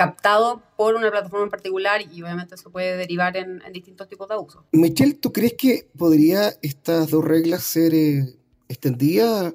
captado 0.00 0.62
por 0.78 0.94
una 0.94 1.10
plataforma 1.10 1.44
en 1.44 1.50
particular 1.50 2.00
y 2.00 2.22
obviamente 2.22 2.54
eso 2.54 2.70
puede 2.70 2.96
derivar 2.96 3.36
en, 3.36 3.60
distintos 3.70 4.08
tipos 4.08 4.26
de 4.28 4.34
abusos. 4.34 4.64
Michelle, 4.72 5.12
¿tú 5.12 5.30
crees 5.30 5.52
que 5.58 5.88
podría 5.94 6.54
estas 6.62 7.10
dos 7.10 7.22
reglas 7.22 7.64
ser 7.64 7.92
eh, 7.92 8.34
extendidas 8.66 9.52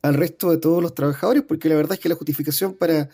al 0.00 0.14
resto 0.14 0.52
de 0.52 0.58
todos 0.58 0.80
los 0.80 0.94
trabajadores? 0.94 1.42
Porque 1.42 1.68
la 1.68 1.74
verdad 1.74 1.94
es 1.94 1.98
que 1.98 2.08
la 2.08 2.14
justificación 2.14 2.74
para, 2.74 3.08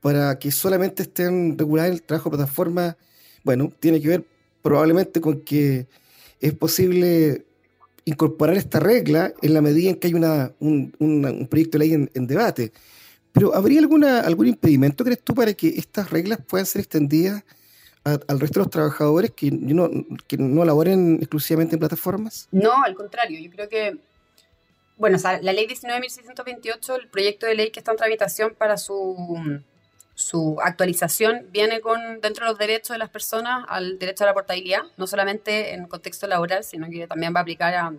para 0.00 0.40
que 0.40 0.50
solamente 0.50 1.04
estén 1.04 1.56
reguladas 1.56 1.92
el 1.92 2.02
trabajo 2.02 2.30
de 2.30 2.36
plataforma, 2.38 2.96
bueno, 3.44 3.70
tiene 3.78 4.00
que 4.00 4.08
ver 4.08 4.24
probablemente 4.60 5.20
con 5.20 5.42
que 5.42 5.86
es 6.40 6.52
posible 6.52 7.46
incorporar 8.06 8.56
esta 8.56 8.80
regla 8.80 9.32
en 9.40 9.54
la 9.54 9.60
medida 9.60 9.90
en 9.90 9.96
que 10.00 10.08
hay 10.08 10.14
una, 10.14 10.50
un, 10.58 11.46
proyecto 11.48 11.78
de 11.78 11.86
ley 11.86 12.08
en, 12.12 12.26
debate. 12.26 12.72
Pero 13.32 13.54
¿habría 13.54 13.80
alguna, 13.80 14.20
algún 14.20 14.48
impedimento, 14.48 15.04
crees 15.04 15.22
tú, 15.22 15.34
para 15.34 15.54
que 15.54 15.68
estas 15.68 16.10
reglas 16.10 16.38
puedan 16.46 16.66
ser 16.66 16.80
extendidas 16.80 17.44
al 18.04 18.40
resto 18.40 18.60
de 18.60 18.64
los 18.64 18.70
trabajadores 18.70 19.32
que 19.32 19.50
no, 19.50 19.90
que 20.26 20.38
no 20.38 20.64
laboren 20.64 21.16
exclusivamente 21.16 21.74
en 21.74 21.80
plataformas? 21.80 22.48
No, 22.50 22.82
al 22.82 22.94
contrario. 22.94 23.38
Yo 23.38 23.50
creo 23.50 23.68
que, 23.68 23.98
bueno, 24.96 25.18
la 25.22 25.52
ley 25.52 25.66
19.628, 25.66 27.00
el 27.00 27.08
proyecto 27.08 27.46
de 27.46 27.54
ley 27.54 27.70
que 27.70 27.80
está 27.80 27.90
en 27.90 27.98
tramitación 27.98 28.54
para 28.56 28.78
su 28.78 29.60
su 30.18 30.56
actualización 30.60 31.46
viene 31.52 31.80
con 31.80 32.20
dentro 32.20 32.44
de 32.44 32.50
los 32.50 32.58
derechos 32.58 32.88
de 32.88 32.98
las 32.98 33.08
personas 33.08 33.64
al 33.68 34.00
derecho 34.00 34.24
a 34.24 34.26
la 34.26 34.34
portabilidad, 34.34 34.80
no 34.96 35.06
solamente 35.06 35.74
en 35.74 35.86
contexto 35.86 36.26
laboral, 36.26 36.64
sino 36.64 36.90
que 36.90 37.06
también 37.06 37.32
va 37.32 37.38
a 37.38 37.42
aplicar 37.42 37.72
a, 37.72 37.94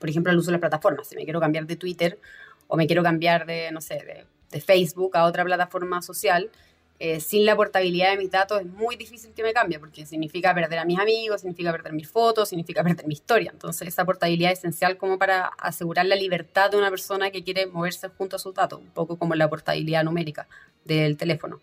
por 0.00 0.10
ejemplo, 0.10 0.32
al 0.32 0.38
uso 0.38 0.46
de 0.46 0.54
las 0.54 0.60
plataformas. 0.60 1.06
Si 1.06 1.14
me 1.14 1.22
quiero 1.22 1.38
cambiar 1.38 1.64
de 1.64 1.76
Twitter 1.76 2.18
o 2.66 2.76
me 2.76 2.88
quiero 2.88 3.04
cambiar 3.04 3.46
de, 3.46 3.70
no 3.70 3.80
sé, 3.80 3.94
de, 3.94 4.26
de 4.50 4.60
Facebook 4.60 5.16
a 5.16 5.24
otra 5.24 5.44
plataforma 5.44 6.02
social, 6.02 6.50
eh, 6.98 7.20
sin 7.20 7.44
la 7.44 7.54
portabilidad 7.54 8.12
de 8.12 8.16
mis 8.16 8.30
datos 8.30 8.60
es 8.60 8.66
muy 8.66 8.96
difícil 8.96 9.32
que 9.34 9.42
me 9.42 9.52
cambie, 9.52 9.78
porque 9.78 10.06
significa 10.06 10.54
perder 10.54 10.78
a 10.78 10.84
mis 10.86 10.98
amigos, 10.98 11.42
significa 11.42 11.70
perder 11.70 11.92
mis 11.92 12.08
fotos, 12.08 12.48
significa 12.48 12.82
perder 12.84 13.06
mi 13.06 13.12
historia. 13.14 13.50
Entonces, 13.52 13.88
esa 13.88 14.04
portabilidad 14.04 14.52
es 14.52 14.60
esencial 14.60 14.96
como 14.96 15.18
para 15.18 15.46
asegurar 15.58 16.06
la 16.06 16.16
libertad 16.16 16.70
de 16.70 16.78
una 16.78 16.88
persona 16.88 17.30
que 17.30 17.44
quiere 17.44 17.66
moverse 17.66 18.08
junto 18.08 18.36
a 18.36 18.38
sus 18.38 18.54
datos, 18.54 18.80
un 18.80 18.90
poco 18.90 19.18
como 19.18 19.34
la 19.34 19.48
portabilidad 19.48 20.04
numérica 20.04 20.48
del 20.84 21.18
teléfono. 21.18 21.60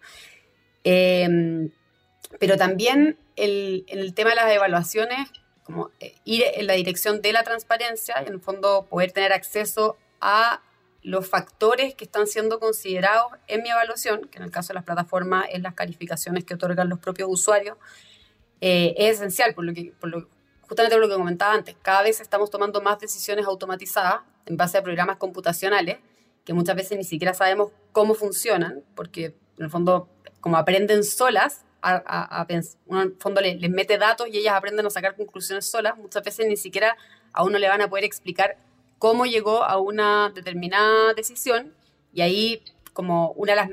Em, 0.83 1.71
pero 2.39 2.57
también 2.57 3.17
el, 3.35 3.85
el 3.87 4.13
tema 4.13 4.31
de 4.31 4.35
las 4.35 4.51
evaluaciones, 4.51 5.31
como 5.63 5.89
eh, 5.99 6.13
ir 6.25 6.43
en 6.53 6.67
la 6.67 6.73
dirección 6.73 7.21
de 7.21 7.33
la 7.33 7.43
transparencia 7.43 8.15
en 8.17 8.33
el 8.33 8.39
fondo 8.39 8.85
poder 8.85 9.11
tener 9.11 9.33
acceso 9.33 9.97
a 10.21 10.61
los 11.03 11.27
factores 11.27 11.95
que 11.95 12.05
están 12.05 12.27
siendo 12.27 12.59
considerados 12.59 13.33
en 13.47 13.61
mi 13.61 13.69
evaluación, 13.69 14.21
que 14.29 14.37
en 14.37 14.45
el 14.45 14.51
caso 14.51 14.69
de 14.69 14.75
las 14.75 14.83
plataformas 14.83 15.45
es 15.51 15.61
las 15.61 15.73
calificaciones 15.73 16.45
que 16.45 16.53
otorgan 16.53 16.89
los 16.89 16.99
propios 16.99 17.29
usuarios, 17.29 17.77
eh, 18.61 18.95
es 18.97 19.17
esencial, 19.17 19.53
por 19.53 19.65
lo 19.65 19.73
que, 19.73 19.93
por 19.99 20.09
lo, 20.09 20.29
justamente 20.61 20.95
por 20.95 21.01
lo 21.01 21.09
que 21.09 21.15
comentaba 21.15 21.53
antes, 21.53 21.75
cada 21.81 22.01
vez 22.03 22.21
estamos 22.21 22.49
tomando 22.49 22.81
más 22.81 22.99
decisiones 22.99 23.45
automatizadas 23.45 24.21
en 24.45 24.55
base 24.55 24.77
a 24.77 24.83
programas 24.83 25.17
computacionales, 25.17 25.97
que 26.45 26.53
muchas 26.53 26.75
veces 26.75 26.97
ni 26.97 27.03
siquiera 27.03 27.33
sabemos 27.33 27.71
cómo 27.91 28.15
funcionan, 28.15 28.81
porque 28.95 29.35
en 29.57 29.65
el 29.65 29.69
fondo, 29.69 30.09
como 30.39 30.57
aprenden 30.57 31.03
solas, 31.03 31.65
a, 31.81 32.01
a, 32.05 32.45
en 32.47 32.63
el 32.97 33.15
fondo 33.19 33.41
les, 33.41 33.59
les 33.59 33.69
mete 33.69 33.97
datos 33.97 34.27
y 34.29 34.37
ellas 34.37 34.53
aprenden 34.55 34.85
a 34.85 34.89
sacar 34.89 35.17
conclusiones 35.17 35.65
solas, 35.65 35.97
muchas 35.97 36.23
veces 36.23 36.47
ni 36.47 36.55
siquiera 36.55 36.95
a 37.33 37.43
uno 37.43 37.57
le 37.59 37.67
van 37.67 37.81
a 37.81 37.89
poder 37.89 38.05
explicar 38.05 38.57
cómo 39.03 39.25
llegó 39.25 39.65
a 39.65 39.79
una 39.79 40.31
determinada 40.33 41.13
decisión 41.13 41.73
y 42.13 42.21
ahí 42.21 42.63
como 42.93 43.31
una 43.31 43.51
de 43.51 43.55
las, 43.57 43.69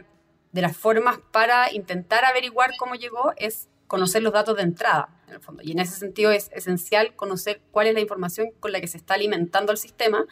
de 0.51 0.61
las 0.61 0.77
formas 0.77 1.21
para 1.31 1.73
intentar 1.73 2.25
averiguar 2.25 2.73
cómo 2.77 2.97
llegó 2.97 3.33
es 3.37 3.69
conocer 3.87 4.25
los 4.25 4.33
datos 4.33 4.57
de 4.57 4.63
entrada, 4.63 5.09
en 5.29 5.35
el 5.35 5.41
fondo. 5.41 5.63
Y 5.63 5.71
en 5.71 5.79
ese 5.79 5.97
sentido 5.97 6.33
es 6.33 6.51
esencial 6.53 7.15
conocer 7.15 7.61
cuál 7.71 7.87
es 7.87 7.95
la 7.95 8.01
información 8.01 8.49
con 8.59 8.73
la 8.73 8.81
que 8.81 8.89
se 8.89 8.97
está 8.97 9.15
alimentando 9.15 9.71
el 9.71 9.79
sistema. 9.79 10.27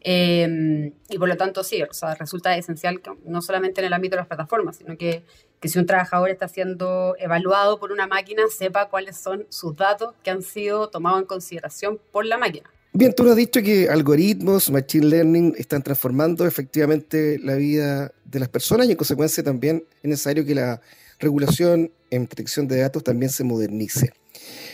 Eh, 0.00 0.94
y 1.10 1.18
por 1.18 1.28
lo 1.28 1.36
tanto, 1.36 1.62
sí, 1.62 1.82
o 1.82 1.92
sea, 1.92 2.14
resulta 2.14 2.56
esencial 2.56 3.02
que 3.02 3.10
no 3.26 3.42
solamente 3.42 3.82
en 3.82 3.88
el 3.88 3.92
ámbito 3.92 4.16
de 4.16 4.22
las 4.22 4.26
plataformas, 4.26 4.76
sino 4.76 4.96
que, 4.96 5.22
que 5.60 5.68
si 5.68 5.78
un 5.78 5.84
trabajador 5.84 6.30
está 6.30 6.48
siendo 6.48 7.14
evaluado 7.18 7.78
por 7.78 7.92
una 7.92 8.06
máquina, 8.06 8.44
sepa 8.48 8.88
cuáles 8.88 9.18
son 9.18 9.46
sus 9.50 9.76
datos 9.76 10.14
que 10.22 10.30
han 10.30 10.40
sido 10.40 10.88
tomados 10.88 11.20
en 11.20 11.26
consideración 11.26 12.00
por 12.10 12.24
la 12.24 12.38
máquina. 12.38 12.70
Bien, 12.96 13.12
tú 13.12 13.24
nos 13.24 13.32
has 13.32 13.38
dicho 13.38 13.60
que 13.60 13.88
algoritmos, 13.88 14.70
machine 14.70 15.06
learning 15.06 15.54
están 15.58 15.82
transformando 15.82 16.46
efectivamente 16.46 17.40
la 17.42 17.56
vida 17.56 18.12
de 18.24 18.38
las 18.38 18.48
personas 18.48 18.86
y 18.86 18.92
en 18.92 18.96
consecuencia 18.96 19.42
también 19.42 19.84
es 20.00 20.10
necesario 20.10 20.44
que 20.44 20.54
la 20.54 20.80
regulación 21.18 21.90
en 22.12 22.28
protección 22.28 22.68
de 22.68 22.78
datos 22.78 23.02
también 23.02 23.32
se 23.32 23.42
modernice. 23.42 24.12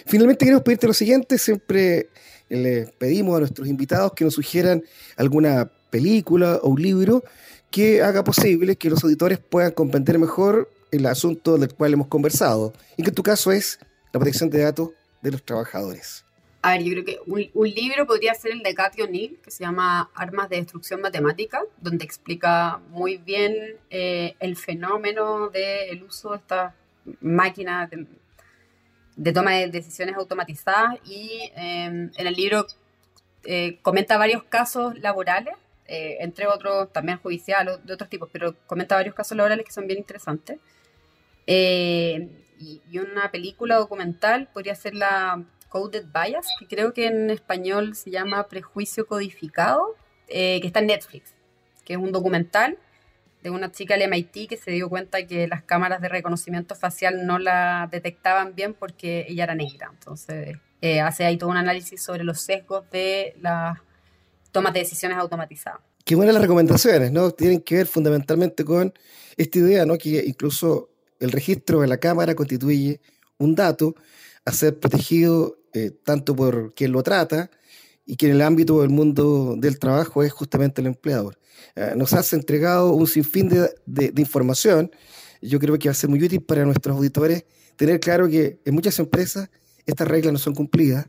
Finalmente 0.04 0.44
queremos 0.44 0.62
pedirte 0.62 0.86
lo 0.86 0.92
siguiente, 0.92 1.38
siempre 1.38 2.10
le 2.50 2.88
pedimos 2.98 3.38
a 3.38 3.40
nuestros 3.40 3.66
invitados 3.68 4.12
que 4.12 4.26
nos 4.26 4.34
sugieran 4.34 4.84
alguna 5.16 5.70
película 5.88 6.60
o 6.62 6.68
un 6.68 6.82
libro 6.82 7.24
que 7.70 8.02
haga 8.02 8.22
posible 8.22 8.76
que 8.76 8.90
los 8.90 9.02
auditores 9.02 9.38
puedan 9.38 9.72
comprender 9.72 10.18
mejor 10.18 10.70
el 10.90 11.06
asunto 11.06 11.56
del 11.56 11.72
cual 11.72 11.94
hemos 11.94 12.08
conversado, 12.08 12.74
y 12.98 13.02
que 13.02 13.08
en 13.08 13.14
tu 13.14 13.22
caso 13.22 13.50
es 13.50 13.78
la 14.12 14.20
protección 14.20 14.50
de 14.50 14.58
datos 14.58 14.90
de 15.22 15.30
los 15.30 15.42
trabajadores. 15.42 16.26
A 16.62 16.72
ver, 16.72 16.82
yo 16.82 16.92
creo 16.92 17.04
que 17.04 17.50
un, 17.54 17.70
libro 17.70 18.06
podría 18.06 18.34
ser 18.34 18.52
el 18.52 18.62
de 18.62 18.74
Cathy 18.74 19.00
O'Neill, 19.02 19.38
que 19.42 19.50
se 19.50 19.64
llama 19.64 20.10
Armas 20.14 20.50
de 20.50 20.56
Destrucción 20.56 21.00
Matemática, 21.00 21.62
donde 21.78 22.04
explica 22.04 22.80
muy 22.90 23.16
bien 23.16 23.78
eh, 23.88 24.36
el 24.40 24.56
fenómeno 24.56 25.48
del 25.48 26.02
uso 26.02 26.32
de 26.32 26.36
estas 26.36 26.74
máquinas 27.22 27.88
de, 29.16 29.32
toma 29.32 29.52
de 29.52 29.68
decisiones 29.68 30.16
automatizadas 30.16 30.98
y 31.06 31.50
em, 31.56 32.10
en 32.14 32.26
el 32.26 32.34
libro 32.34 32.66
eh, 33.44 33.78
comenta 33.80 34.18
varios 34.18 34.42
casos 34.42 34.98
laborales, 34.98 35.54
eh, 35.86 36.18
entre 36.20 36.46
otros 36.46 36.92
también 36.92 37.18
judiciales, 37.18 37.78
de 37.86 37.94
otros 37.94 38.10
tipos, 38.10 38.28
pero 38.30 38.54
comenta 38.66 38.96
varios 38.96 39.14
casos 39.14 39.34
laborales 39.34 39.64
que 39.64 39.72
son 39.72 39.86
bien 39.86 39.98
interesantes. 39.98 40.58
y 41.46 42.98
una 42.98 43.30
película 43.30 43.76
documental 43.76 44.48
podría 44.52 44.74
ser 44.74 44.94
la 44.94 45.42
Coded 45.70 46.04
Bias, 46.12 46.46
que 46.58 46.66
creo 46.66 46.92
que 46.92 47.06
en 47.06 47.30
español 47.30 47.94
se 47.94 48.10
llama 48.10 48.48
Prejuicio 48.48 49.06
Codificado, 49.06 49.96
eh, 50.28 50.60
que 50.60 50.66
está 50.66 50.80
en 50.80 50.88
Netflix, 50.88 51.32
que 51.84 51.94
es 51.94 51.98
un 51.98 52.12
documental 52.12 52.76
de 53.42 53.50
una 53.50 53.72
chica 53.72 53.94
del 53.96 54.10
MIT 54.10 54.48
que 54.48 54.56
se 54.56 54.70
dio 54.72 54.90
cuenta 54.90 55.26
que 55.26 55.48
las 55.48 55.62
cámaras 55.62 56.02
de 56.02 56.08
reconocimiento 56.08 56.74
facial 56.74 57.26
no 57.26 57.38
la 57.38 57.88
detectaban 57.90 58.54
bien 58.54 58.74
porque 58.74 59.24
ella 59.28 59.44
era 59.44 59.54
negra. 59.54 59.88
Entonces, 59.90 60.58
eh, 60.82 61.00
hace 61.00 61.24
ahí 61.24 61.38
todo 61.38 61.50
un 61.50 61.56
análisis 61.56 62.02
sobre 62.02 62.24
los 62.24 62.40
sesgos 62.40 62.84
de 62.90 63.34
las 63.40 63.78
tomas 64.52 64.74
de 64.74 64.80
decisiones 64.80 65.16
automatizadas. 65.18 65.80
Qué 66.04 66.16
buenas 66.16 66.34
las 66.34 66.42
recomendaciones, 66.42 67.12
¿no? 67.12 67.30
Tienen 67.30 67.60
que 67.60 67.76
ver 67.76 67.86
fundamentalmente 67.86 68.64
con 68.64 68.92
esta 69.36 69.58
idea, 69.58 69.86
¿no? 69.86 69.96
Que 69.96 70.24
incluso 70.26 70.90
el 71.20 71.30
registro 71.30 71.80
de 71.80 71.86
la 71.86 71.98
cámara 71.98 72.34
constituye 72.34 73.00
un 73.38 73.54
dato 73.54 73.94
a 74.44 74.52
ser 74.52 74.78
protegido 74.78 75.59
eh, 75.72 75.90
tanto 76.04 76.34
por 76.34 76.74
quien 76.74 76.92
lo 76.92 77.02
trata 77.02 77.50
y 78.06 78.16
que 78.16 78.26
en 78.26 78.32
el 78.32 78.42
ámbito 78.42 78.80
del 78.80 78.90
mundo 78.90 79.54
del 79.56 79.78
trabajo 79.78 80.22
es 80.22 80.32
justamente 80.32 80.80
el 80.80 80.88
empleador. 80.88 81.38
Eh, 81.76 81.94
nos 81.96 82.12
has 82.12 82.32
entregado 82.32 82.92
un 82.92 83.06
sinfín 83.06 83.48
de, 83.48 84.12
información. 84.16 84.90
Yo 85.40 85.58
creo 85.58 85.78
que 85.78 85.88
va 85.88 85.92
a 85.92 85.94
ser 85.94 86.10
muy 86.10 86.22
útil 86.22 86.42
para 86.42 86.64
nuestros 86.64 86.96
auditores 86.96 87.44
tener 87.76 88.00
claro 88.00 88.28
que 88.28 88.60
en 88.64 88.74
muchas 88.74 88.98
empresas 88.98 89.48
estas 89.86 90.08
reglas 90.08 90.32
no 90.32 90.38
son 90.38 90.54
cumplidas, 90.54 91.06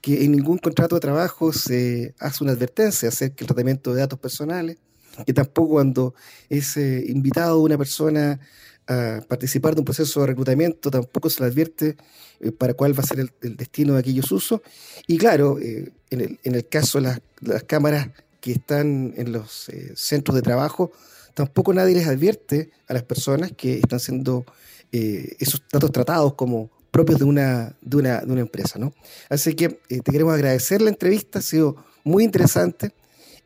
que 0.00 0.24
en 0.24 0.32
ningún 0.32 0.58
contrato 0.58 0.94
de 0.94 1.00
trabajo 1.00 1.52
se 1.52 2.14
hace 2.18 2.44
una 2.44 2.52
advertencia 2.52 3.08
acerca 3.08 3.36
del 3.38 3.48
tratamiento 3.48 3.92
de 3.92 4.00
datos 4.00 4.18
personales, 4.18 4.78
que 5.26 5.32
tampoco 5.32 5.70
cuando 5.70 6.14
es 6.48 6.76
eh, 6.76 7.04
invitado 7.08 7.58
una 7.58 7.76
persona 7.76 8.40
a 8.88 9.20
participar 9.26 9.74
de 9.74 9.80
un 9.80 9.84
proceso 9.84 10.20
de 10.20 10.28
reclutamiento, 10.28 10.90
tampoco 10.90 11.28
se 11.28 11.40
le 11.40 11.48
advierte 11.48 11.96
eh, 12.40 12.52
para 12.52 12.74
cuál 12.74 12.98
va 12.98 13.02
a 13.02 13.06
ser 13.06 13.18
el, 13.18 13.56
destino 13.56 13.94
de 13.94 14.00
aquellos 14.00 14.30
usos. 14.30 14.60
Y 15.06 15.18
claro, 15.18 15.58
eh, 15.58 15.92
en, 16.10 16.20
el, 16.20 16.38
en, 16.44 16.54
el, 16.54 16.68
caso 16.68 17.00
de 17.00 17.20
las, 17.40 17.64
cámaras 17.64 18.10
que 18.40 18.52
están 18.52 19.12
en 19.16 19.32
los 19.32 19.68
eh, 19.70 19.92
centros 19.96 20.36
de 20.36 20.42
trabajo, 20.42 20.92
tampoco 21.34 21.74
nadie 21.74 21.94
les 21.94 22.06
advierte 22.06 22.70
a 22.88 22.94
las 22.94 23.02
personas 23.02 23.52
que 23.56 23.78
están 23.78 24.00
siendo 24.00 24.44
esos 24.92 25.62
datos 25.70 25.92
tratados 25.92 26.34
como 26.34 26.70
propios 26.90 27.18
de 27.18 27.26
una, 27.26 27.76
de 27.82 27.96
una, 27.98 28.20
de 28.20 28.32
una 28.32 28.40
empresa. 28.40 28.78
¿no? 28.78 28.94
Así 29.28 29.54
que 29.54 29.68
te 29.68 30.00
queremos 30.00 30.32
agradecer 30.32 30.80
la 30.80 30.88
entrevista, 30.88 31.40
ha 31.40 31.42
sido 31.42 31.76
muy 32.02 32.24
interesante 32.24 32.92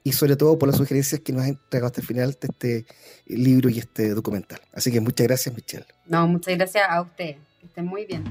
y 0.03 0.13
sobre 0.13 0.37
todo 0.37 0.59
por 0.59 0.69
las 0.69 0.79
sugerencias 0.79 1.21
que 1.21 1.33
nos 1.33 1.43
ha 1.43 1.49
entregado 1.49 1.87
hasta 1.87 2.01
el 2.01 2.07
final 2.07 2.37
de 2.41 2.49
este 2.49 2.87
libro 3.27 3.69
y 3.69 3.79
este 3.79 4.11
documental. 4.11 4.61
Así 4.73 4.91
que 4.91 5.01
muchas 5.01 5.27
gracias, 5.27 5.55
Michelle. 5.55 5.87
No, 6.07 6.27
muchas 6.27 6.57
gracias 6.57 6.85
a 6.89 7.03
usted. 7.03 7.37
Que 7.61 7.67
estén 7.67 7.87
muy 7.87 8.07
bien. 8.07 8.25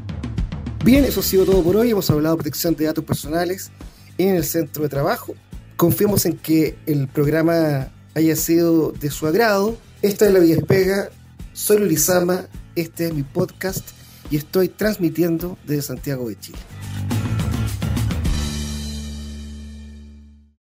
Bien, 0.83 1.03
eso 1.05 1.19
ha 1.19 1.23
sido 1.23 1.45
todo 1.45 1.63
por 1.63 1.75
hoy. 1.75 1.91
Hemos 1.91 2.09
hablado 2.09 2.35
de 2.35 2.43
protección 2.43 2.75
de 2.75 2.85
datos 2.85 3.03
personales 3.03 3.71
en 4.17 4.35
el 4.35 4.43
centro 4.43 4.83
de 4.83 4.89
trabajo. 4.89 5.35
Confiamos 5.75 6.25
en 6.25 6.37
que 6.37 6.77
el 6.85 7.07
programa 7.07 7.91
haya 8.15 8.35
sido 8.35 8.91
de 8.91 9.11
su 9.11 9.27
agrado. 9.27 9.77
Esta 10.01 10.25
es 10.25 10.33
La 10.33 10.39
Espega. 10.39 11.09
Soy 11.53 11.79
Luisama. 11.79 12.45
Este 12.75 13.07
es 13.07 13.13
mi 13.13 13.23
podcast 13.23 13.89
y 14.31 14.37
estoy 14.37 14.69
transmitiendo 14.69 15.57
desde 15.65 15.81
Santiago 15.81 16.29
de 16.29 16.39
Chile. 16.39 16.59